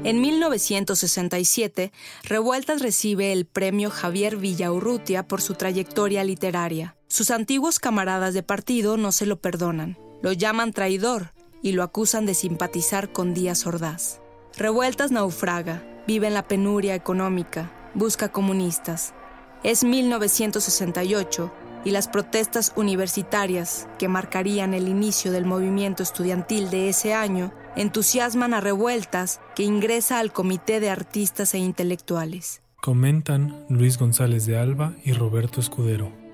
[0.03, 1.91] En 1967,
[2.23, 6.95] Revueltas recibe el premio Javier Villaurrutia por su trayectoria literaria.
[7.07, 9.97] Sus antiguos camaradas de partido no se lo perdonan.
[10.21, 11.34] Lo llaman traidor
[11.65, 14.21] y lo acusan de simpatizar con Díaz Ordaz.
[14.55, 19.15] Revueltas naufraga, vive en la penuria económica, busca comunistas.
[19.63, 21.51] Es 1968
[21.83, 28.53] y las protestas universitarias, que marcarían el inicio del movimiento estudiantil de ese año, entusiasman
[28.53, 32.61] a Revueltas, que ingresa al Comité de Artistas e Intelectuales.
[32.79, 36.24] Comentan Luis González de Alba y Roberto Escudero.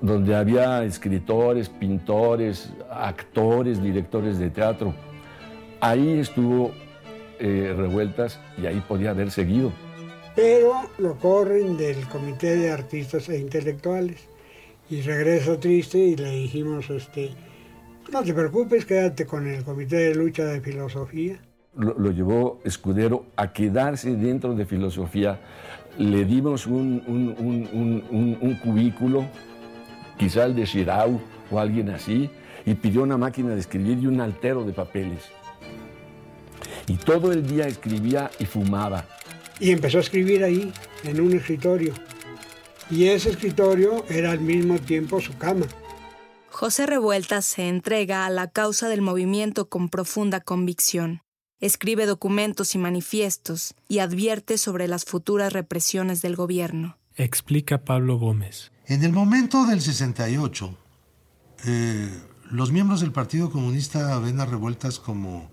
[0.00, 4.94] Donde había escritores, pintores, actores, directores de teatro.
[5.80, 6.72] Ahí estuvo
[7.38, 9.72] eh, Revueltas y ahí podía haber seguido.
[10.34, 14.28] Pero lo corren del Comité de Artistas e Intelectuales
[14.88, 17.30] y regresa triste y le dijimos, este,
[18.12, 21.40] no te preocupes, quédate con el Comité de Lucha de Filosofía.
[21.74, 25.40] Lo, llevó Escudero a quedarse dentro de filosofía.
[25.98, 29.26] Le dimos un, un, cubículo,
[30.18, 32.30] quizá el de Shirau o alguien así,
[32.64, 35.22] y pidió una máquina de escribir y un altero de papeles.
[36.88, 39.06] Y todo el día escribía y fumaba.
[39.60, 40.72] Y empezó a escribir ahí,
[41.04, 41.94] en un escritorio.
[42.90, 45.66] Y ese escritorio era al mismo tiempo su cama.
[46.50, 51.20] José Revueltas se entrega a la causa del movimiento con profunda convicción.
[51.60, 56.98] Escribe documentos y manifiestos y advierte sobre las futuras represiones del gobierno.
[57.14, 58.72] Explica Pablo Gómez.
[58.88, 60.78] En el momento del 68,
[61.64, 65.50] eh, los miembros del Partido Comunista ven a Revueltas como,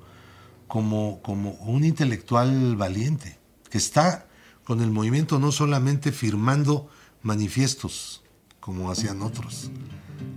[0.67, 3.39] como, como un intelectual valiente,
[3.71, 4.27] que está
[4.63, 6.89] con el movimiento no solamente firmando
[7.23, 8.23] manifiestos,
[8.59, 9.71] como hacían otros,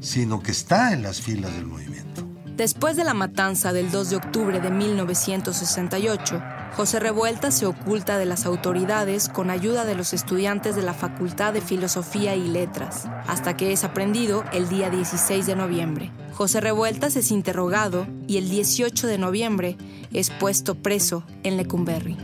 [0.01, 2.27] sino que está en las filas del movimiento.
[2.57, 6.43] Después de la matanza del 2 de octubre de 1968,
[6.77, 11.55] José Revuelta se oculta de las autoridades con ayuda de los estudiantes de la Facultad
[11.55, 16.11] de Filosofía y Letras, hasta que es aprendido el día 16 de noviembre.
[16.35, 19.79] José Revueltas es interrogado y el 18 de noviembre
[20.13, 22.19] es puesto preso en Lecumberri.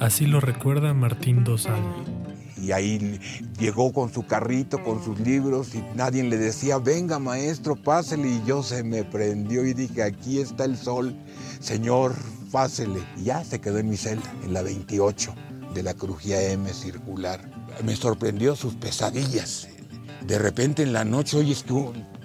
[0.00, 1.82] Así lo recuerda Martín Dosal
[2.64, 3.20] y ahí
[3.58, 8.42] llegó con su carrito, con sus libros y nadie le decía, venga maestro, pásele y
[8.46, 11.14] yo se me prendió y dije, aquí está el sol,
[11.60, 12.14] señor,
[12.50, 13.02] pásele.
[13.16, 15.34] Y ya se quedó en mi celda, en la 28
[15.74, 17.40] de la crujía M circular.
[17.84, 19.68] Me sorprendió sus pesadillas.
[20.26, 21.74] De repente en la noche oyes que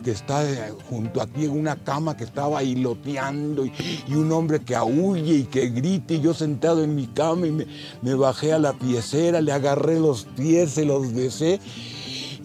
[0.03, 3.73] que está eh, junto a ti en una cama que estaba hiloteando y,
[4.07, 7.51] y, un hombre que aúlle y que grite y yo sentado en mi cama y
[7.51, 11.59] me, bajé a la piecera, le agarré los pies, se los besé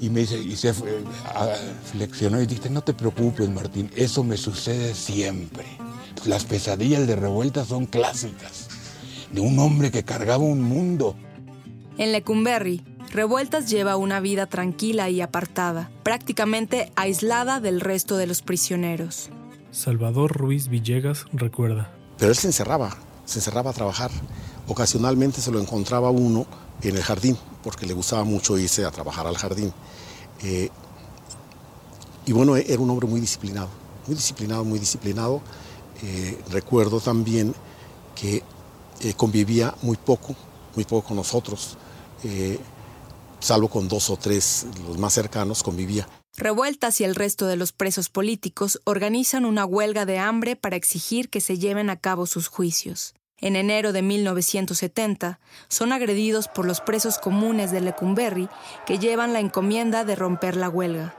[0.00, 0.74] y me dice, y se
[1.92, 5.64] flexionó y dice, no te preocupes Martín, eso me sucede siempre.
[6.26, 8.68] Las pesadillas de revuelta son clásicas,
[9.32, 11.14] de un hombre que cargaba un mundo.
[11.96, 12.82] En Lecumberri,
[13.14, 19.30] Revueltas lleva una vida tranquila y apartada, prácticamente aislada del resto de los prisioneros.
[19.70, 21.94] Salvador Ruiz Villegas recuerda.
[22.18, 24.10] Pero él se encerraba, se encerraba a trabajar.
[24.66, 26.44] Ocasionalmente se lo encontraba uno
[26.82, 29.72] en el jardín, porque le gustaba mucho irse a trabajar al jardín.
[30.42, 30.70] Eh,
[32.26, 33.68] y bueno, era un hombre muy disciplinado,
[34.08, 35.40] muy disciplinado, muy disciplinado.
[36.02, 37.54] Eh, recuerdo también
[38.16, 38.42] que
[39.02, 40.34] eh, convivía muy poco,
[40.74, 41.78] muy poco con nosotros
[43.44, 46.08] salvo con dos o tres, los más cercanos, convivía.
[46.36, 51.28] Revueltas y el resto de los presos políticos organizan una huelga de hambre para exigir
[51.28, 53.14] que se lleven a cabo sus juicios.
[53.38, 58.48] En enero de 1970, son agredidos por los presos comunes de Lecumberri
[58.86, 61.14] que llevan la encomienda de romper la huelga.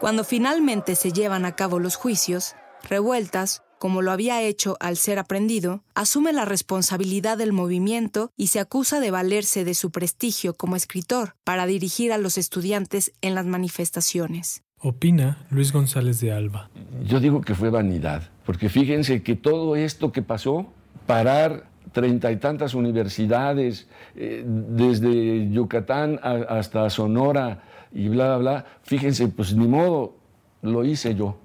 [0.00, 2.54] Cuando finalmente se llevan a cabo los juicios,
[2.88, 8.60] Revueltas como lo había hecho al ser aprendido, asume la responsabilidad del movimiento y se
[8.60, 13.46] acusa de valerse de su prestigio como escritor para dirigir a los estudiantes en las
[13.46, 14.62] manifestaciones.
[14.80, 16.68] Opina Luis González de Alba.
[17.06, 20.66] Yo digo que fue vanidad, porque fíjense que todo esto que pasó,
[21.06, 27.62] parar treinta y tantas universidades, eh, desde Yucatán hasta Sonora
[27.92, 30.16] y bla, bla, bla, fíjense, pues ni modo,
[30.60, 31.38] lo hice yo.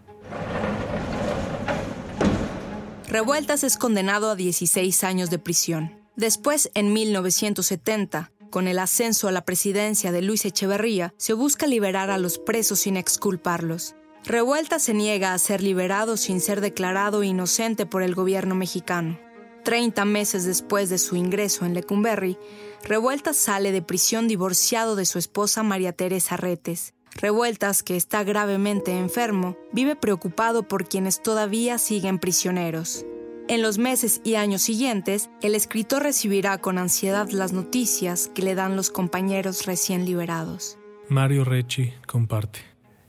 [3.15, 6.01] Revueltas es condenado a 16 años de prisión.
[6.17, 12.12] Después, en 1970, con el ascenso a la presidencia de Luis Echeverría, se busca liberar
[12.12, 13.95] a los presos sin exculparlos.
[14.25, 19.17] Revueltas se niega a ser liberado sin ser declarado inocente por el gobierno mexicano.
[19.63, 22.38] Treinta meses después de su ingreso en Lecumberri,
[22.84, 26.94] Revueltas sale de prisión divorciado de su esposa María Teresa Retes.
[27.17, 33.06] Revueltas, que está gravemente enfermo, vive preocupado por quienes todavía siguen prisioneros.
[33.47, 38.54] En los meses y años siguientes, el escritor recibirá con ansiedad las noticias que le
[38.54, 40.78] dan los compañeros recién liberados.
[41.07, 42.59] Mario Recci comparte.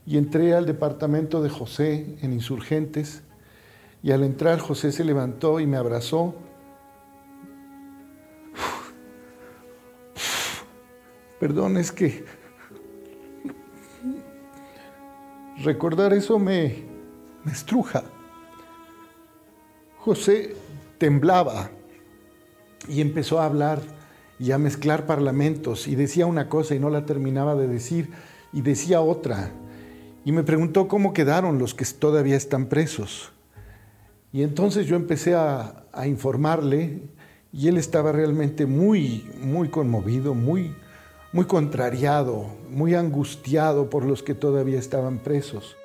[0.06, 3.24] Y entré al departamento de José en Insurgentes,
[4.04, 6.36] y al entrar José se levantó y me abrazó.
[11.40, 12.24] Perdón, es que
[15.62, 16.84] Recordar eso me,
[17.50, 18.04] estruja.
[19.98, 20.54] José
[20.98, 21.70] temblaba
[22.88, 23.80] y empezó a hablar
[24.38, 28.10] y a mezclar parlamentos y decía una cosa y no la terminaba de decir
[28.52, 29.50] y decía otra.
[30.26, 33.32] Y me preguntó cómo quedaron los que todavía están presos.
[34.32, 37.00] Y entonces yo empecé a, a informarle
[37.50, 40.74] y él estaba realmente muy, muy conmovido, muy,
[41.32, 45.76] muy contrariado, muy angustiado por los que todavía estaban presos.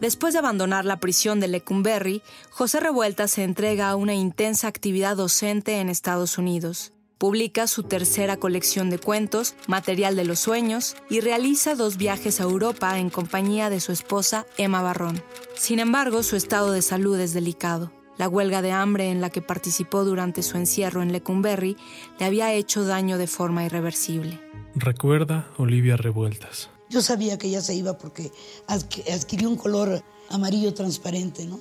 [0.00, 5.16] Después de abandonar la prisión de Lecumberri, José Revuelta se entrega a una intensa actividad
[5.16, 6.92] docente en Estados Unidos.
[7.16, 12.44] Publica su tercera colección de cuentos, Material de los Sueños, y realiza dos viajes a
[12.44, 15.22] Europa en compañía de su esposa Emma Barrón.
[15.54, 17.90] Sin embargo, su estado de salud es delicado.
[18.18, 21.76] La huelga de hambre en la que participó durante su encierro en Lecumberri
[22.18, 24.40] le había hecho daño de forma irreversible.
[24.74, 26.70] Recuerda Olivia Revueltas.
[26.88, 28.32] Yo sabía que ella se iba porque
[28.66, 31.60] adquirió un color amarillo transparente, ¿no?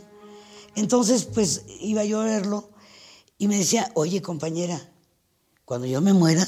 [0.76, 2.70] Entonces, pues iba yo a verlo
[3.38, 4.80] y me decía, oye compañera,
[5.66, 6.46] cuando yo me muera,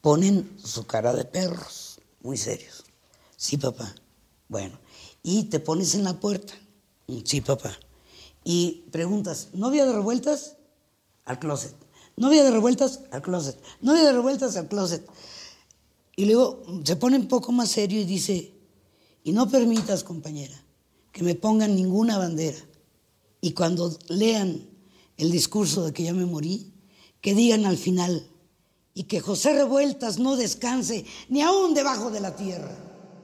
[0.00, 2.84] ponen su cara de perros, muy serios.
[3.36, 3.94] Sí, papá.
[4.48, 4.78] Bueno,
[5.22, 6.54] y te pones en la puerta.
[7.24, 7.76] Sí, papá.
[8.44, 10.56] Y preguntas, ¿novia de revueltas?
[11.24, 11.74] Al closet.
[12.16, 13.00] ¿Novia de revueltas?
[13.10, 13.58] Al closet.
[13.80, 14.56] ¿Novia de revueltas?
[14.56, 15.06] Al closet.
[16.16, 18.52] Y luego se pone un poco más serio y dice,
[19.24, 20.54] y no permitas, compañera,
[21.10, 22.58] que me pongan ninguna bandera.
[23.40, 24.68] Y cuando lean
[25.16, 26.72] el discurso de que ya me morí,
[27.20, 28.26] que digan al final,
[28.94, 32.70] y que José Revueltas no descanse ni aún debajo de la tierra.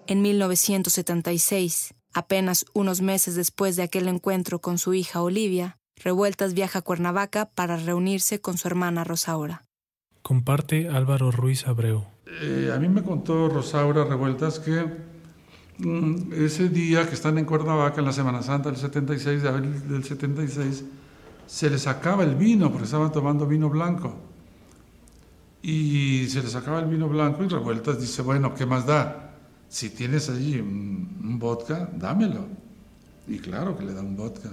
[0.06, 6.80] En 1976, apenas unos meses después de aquel encuentro con su hija Olivia, Revueltas viaja
[6.80, 9.64] a Cuernavaca para reunirse con su hermana Rosaura.
[10.22, 12.04] Comparte Álvaro Ruiz Abreu.
[12.26, 14.84] Eh, a mí me contó Rosaura Revueltas que
[15.78, 19.88] mm, ese día que están en Cuernavaca, en la Semana Santa del 76, de abril
[19.88, 20.84] del 76,
[21.46, 24.14] se les acaba el vino porque estaban tomando vino blanco.
[25.62, 29.27] Y se les acaba el vino blanco y Revueltas dice, bueno, ¿qué más da?
[29.68, 32.46] Si tienes allí un, un vodka, dámelo.
[33.26, 34.50] Y claro que le da un vodka.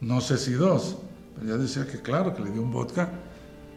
[0.00, 0.96] No sé si dos,
[1.34, 3.12] pero ya decía que claro que le dio un vodka.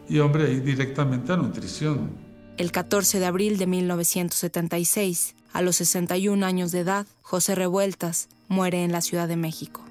[0.09, 2.11] Y hombre, ahí directamente a nutrición.
[2.57, 8.83] El 14 de abril de 1976, a los 61 años de edad, José Revueltas muere
[8.83, 9.83] en la Ciudad de México.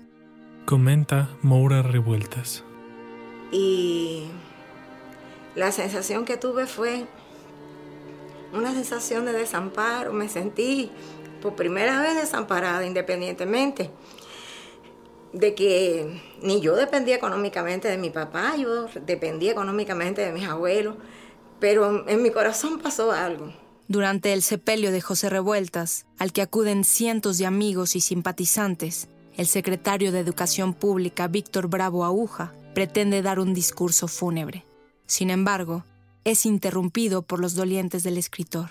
[0.66, 2.62] Comenta Moura Revueltas.
[3.50, 4.24] Y
[5.56, 7.06] la sensación que tuve fue
[8.52, 10.12] una sensación de desamparo.
[10.12, 10.90] Me sentí
[11.40, 13.90] por primera vez desamparada independientemente
[15.32, 20.96] de que ni yo dependía económicamente de mi papá, yo dependía económicamente de mis abuelos,
[21.60, 23.52] pero en mi corazón pasó algo.
[23.86, 29.46] Durante el sepelio de José Revueltas, al que acuden cientos de amigos y simpatizantes, el
[29.46, 34.64] secretario de Educación Pública, Víctor Bravo Aguja, pretende dar un discurso fúnebre.
[35.06, 35.84] Sin embargo,
[36.30, 38.70] es interrumpido por los dolientes del escritor.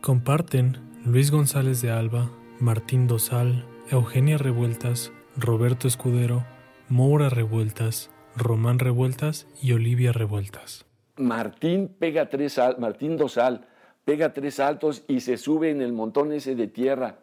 [0.00, 6.46] Comparten Luis González de Alba, Martín Dosal, Eugenia Revueltas, Roberto Escudero,
[6.88, 10.86] Moura Revueltas, Román Revueltas y Olivia Revueltas.
[11.16, 13.66] Martín pega tres Martín Dosal
[14.04, 17.18] pega tres saltos y se sube en el montón ese de tierra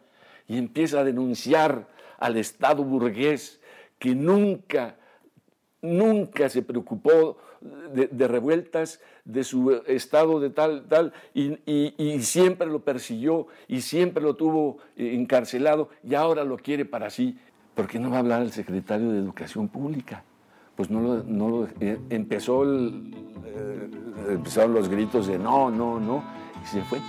[0.49, 1.87] y empieza a denunciar
[2.19, 3.61] al Estado burgués
[3.99, 4.97] que nunca,
[5.85, 7.37] nunca se preocupó
[7.93, 14.35] de, revueltas, de su estado de tal, tal, y, siempre lo persiguió y siempre lo
[14.35, 17.37] tuvo encarcelado y ahora lo quiere para sí.
[17.73, 20.23] ¿Por qué no va a hablar el secretario de Educación Pública?
[20.75, 23.89] Pues no lo, no lo eh, empezó eh,
[24.29, 26.23] empezaron los gritos de no, no, no,
[26.63, 26.99] y se fue.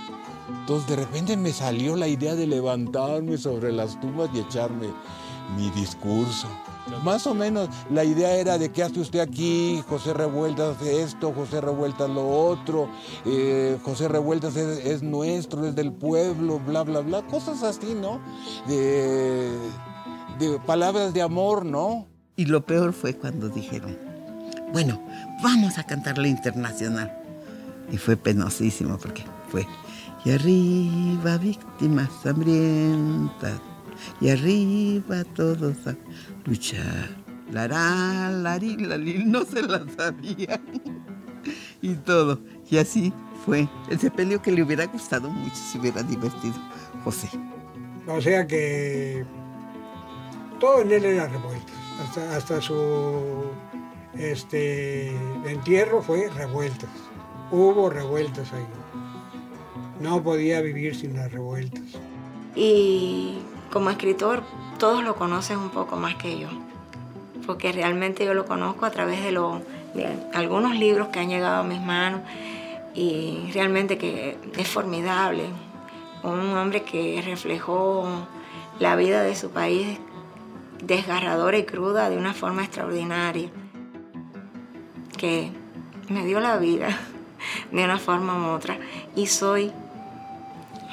[0.61, 4.87] Entonces de repente me salió la idea de levantarme sobre las tumbas y echarme
[5.57, 6.47] mi discurso.
[7.03, 11.61] Más o menos la idea era de qué hace usted aquí, José Revueltas esto, José
[11.61, 12.89] Revueltas lo otro,
[13.25, 18.19] eh, José Revueltas es, nuestro, es del pueblo, bla, bla, bla, cosas así, ¿no?
[18.67, 19.51] De,
[20.39, 22.07] de palabras de amor, ¿no?
[22.35, 23.97] Y lo peor fue cuando dijeron,
[24.71, 25.01] bueno,
[25.41, 27.11] vamos a cantar la internacional.
[27.91, 29.65] Y fue penosísimo porque fue,
[30.25, 33.56] y arriba víctimas hambrientas,
[34.19, 35.95] y arriba todos a
[36.45, 37.09] luchar.
[37.51, 40.59] La la no se la sabía.
[41.81, 42.39] y todo.
[42.69, 43.13] Y así
[43.45, 43.67] fue.
[43.89, 46.55] El sepelio que le hubiera gustado mucho si hubiera divertido
[47.03, 47.29] José.
[48.07, 49.25] O sea que
[50.59, 51.73] todo en él era revuelto.
[52.35, 53.51] Hasta, su
[54.17, 55.09] este,
[55.45, 56.89] entierro fue revueltas.
[57.51, 58.67] Hubo revueltas ahí.
[60.01, 61.83] No podía vivir sin las revueltas.
[62.55, 63.39] Y
[63.71, 64.43] como escritor,
[64.79, 66.47] todos lo conocen un poco más que yo.
[67.45, 69.61] Porque realmente yo lo conozco a través de lo
[70.33, 72.21] algunos libros que han llegado a mis manos
[72.93, 75.45] y realmente que es formidable.
[76.23, 78.07] Un hombre que reflejó
[78.79, 79.99] la vida de su país
[80.83, 83.49] desgarradora y cruda de una forma extraordinaria,
[85.17, 85.51] que
[86.09, 86.89] me dio la vida
[87.71, 88.77] de una forma u otra
[89.15, 89.71] y soy,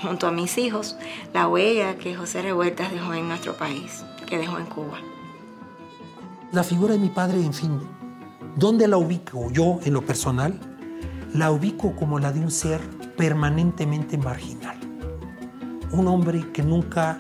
[0.05, 0.96] junto a mis hijos,
[1.32, 4.98] la huella que José Revueltas dejó en nuestro país, que dejó en Cuba.
[6.52, 7.80] La figura de mi padre, en fin,
[8.57, 10.59] ¿dónde la ubico yo en lo personal?
[11.32, 12.80] La ubico como la de un ser
[13.16, 14.78] permanentemente marginal.
[15.90, 17.18] Un hombre que nunca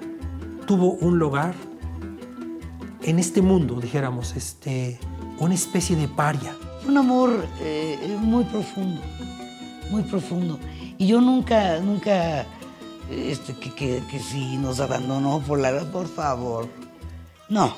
[0.66, 1.54] tuvo un lugar
[3.02, 4.98] en este mundo, dijéramos, este,
[5.38, 6.54] una especie de paria.
[6.86, 9.00] Un amor eh, muy profundo,
[9.90, 10.58] muy profundo.
[10.98, 12.46] Y yo nunca, nunca,
[13.10, 16.68] este, que, que, que si nos abandonó por la por favor.
[17.48, 17.74] No.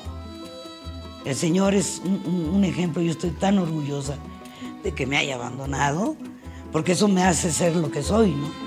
[1.25, 3.01] El Señor es un, un ejemplo.
[3.01, 4.17] Yo estoy tan orgullosa
[4.83, 6.15] de que me haya abandonado,
[6.71, 8.66] porque eso me hace ser lo que soy, ¿no?